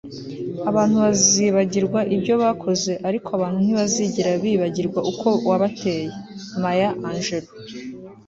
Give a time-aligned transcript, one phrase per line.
[0.69, 6.05] abantu bazibagirwa ibyo wakoze, ariko abantu ntibazigera bibagirwa uko wabateye.-
[6.61, 7.51] maya angelou